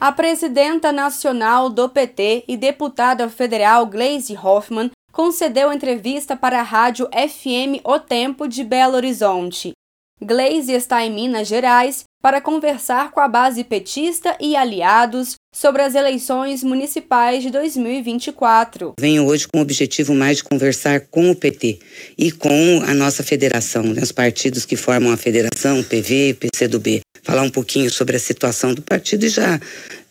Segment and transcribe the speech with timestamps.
[0.00, 7.06] A presidenta nacional do PT e deputada federal Gleisi Hoffmann concedeu entrevista para a rádio
[7.08, 9.72] FM O Tempo de Belo Horizonte.
[10.18, 15.94] Gleisi está em Minas Gerais para conversar com a base petista e aliados sobre as
[15.94, 18.94] eleições municipais de 2024.
[19.00, 21.78] Venho hoje com o objetivo mais de conversar com o PT
[22.16, 27.42] e com a nossa federação, né, os partidos que formam a federação, PV, PCdoB, falar
[27.42, 29.58] um pouquinho sobre a situação do partido e já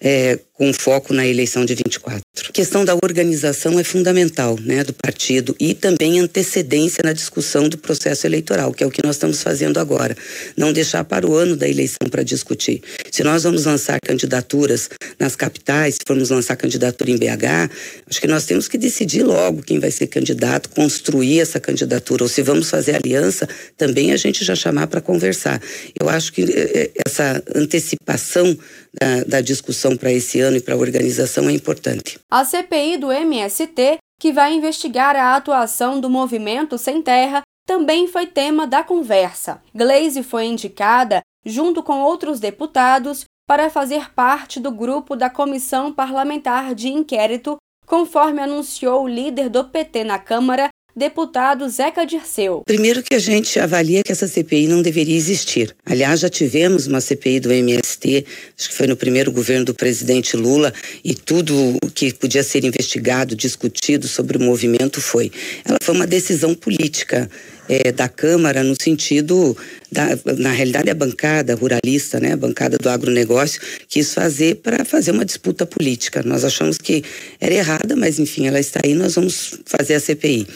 [0.02, 2.22] é, com foco na eleição de 24.
[2.48, 7.78] A questão da organização é fundamental né, do partido e também antecedência na discussão do
[7.78, 10.16] processo eleitoral, que é o que nós estamos fazendo agora.
[10.56, 12.82] Não deixar para o ano da eleição para discutir.
[13.12, 17.70] Se nós vamos lançar candidaturas nas capitais, se formos lançar candidatura em BH,
[18.10, 22.30] acho que nós temos que decidir logo quem vai ser candidato, construir essa candidatura, ou
[22.30, 25.62] se vamos fazer aliança, também a gente já chamar para conversar.
[26.00, 28.58] Eu acho que eh, eh, essa antecipação
[28.98, 32.18] da, da discussão para esse ano e para a organização é importante.
[32.32, 38.26] A CPI do MST, que vai investigar a atuação do movimento Sem Terra, também foi
[38.26, 39.62] tema da conversa.
[39.76, 46.76] Glaze foi indicada, junto com outros deputados, para fazer parte do grupo da Comissão Parlamentar
[46.76, 52.62] de Inquérito, conforme anunciou o líder do PT na Câmara, deputado Zeca Dirceu.
[52.66, 55.76] Primeiro que a gente avalia que essa CPI não deveria existir.
[55.86, 58.26] Aliás, já tivemos uma CPI do MST,
[58.58, 62.66] acho que foi no primeiro governo do presidente Lula, e tudo o que podia ser
[62.66, 65.32] investigado, discutido sobre o movimento foi.
[65.66, 67.30] Ela foi uma decisão política
[67.70, 69.56] é, da Câmara no sentido
[69.92, 75.12] da, na realidade a bancada ruralista, né, a bancada do agronegócio quis fazer para fazer
[75.12, 76.24] uma disputa política.
[76.24, 77.04] Nós achamos que
[77.40, 80.48] era errada, mas enfim, ela está aí, nós vamos fazer a CPI.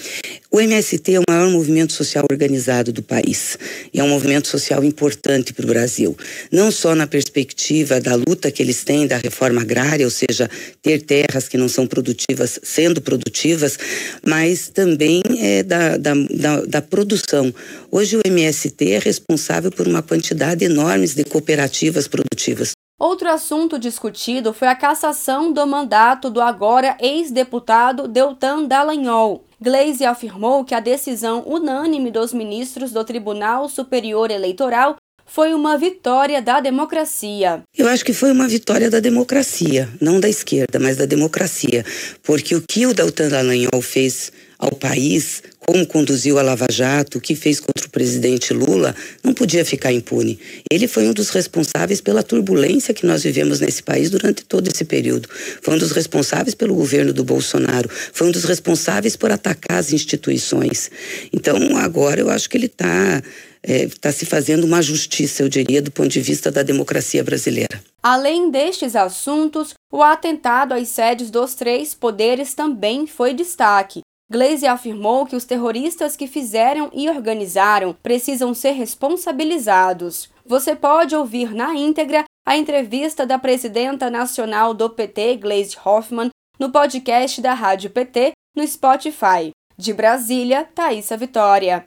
[0.56, 3.58] O MST é o maior movimento social organizado do país
[3.92, 6.16] e é um movimento social importante para o Brasil,
[6.52, 10.48] não só na perspectiva da luta que eles têm da reforma agrária, ou seja,
[10.80, 13.80] ter terras que não são produtivas sendo produtivas,
[14.24, 17.52] mas também é, da, da, da, da produção.
[17.90, 22.74] Hoje o MST é responsável por uma quantidade enorme de cooperativas produtivas.
[23.00, 29.44] Outro assunto discutido foi a cassação do mandato do agora ex-deputado Deltan Dallagnol.
[29.64, 36.42] Glaze afirmou que a decisão unânime dos ministros do Tribunal Superior Eleitoral foi uma vitória
[36.42, 37.64] da democracia.
[37.74, 41.86] Eu acho que foi uma vitória da democracia, não da esquerda, mas da democracia,
[42.22, 47.22] porque o que o Deltan Dallagnol fez ao país, como conduziu a Lava Jato, o
[47.22, 48.94] que fez contra presidente Lula,
[49.24, 50.38] não podia ficar impune.
[50.70, 54.84] Ele foi um dos responsáveis pela turbulência que nós vivemos nesse país durante todo esse
[54.84, 55.30] período.
[55.62, 57.88] Foi um dos responsáveis pelo governo do Bolsonaro.
[58.12, 60.90] Foi um dos responsáveis por atacar as instituições.
[61.32, 63.22] Então, agora eu acho que ele está
[63.62, 67.82] é, tá se fazendo uma justiça, eu diria, do ponto de vista da democracia brasileira.
[68.02, 74.02] Além destes assuntos, o atentado às sedes dos três poderes também foi destaque.
[74.34, 80.28] Glaze afirmou que os terroristas que fizeram e organizaram precisam ser responsabilizados.
[80.44, 86.72] Você pode ouvir na íntegra a entrevista da presidenta nacional do PT, Glaze Hoffmann, no
[86.72, 89.52] podcast da Rádio PT no Spotify.
[89.78, 91.82] De Brasília, Thaisa Vitória.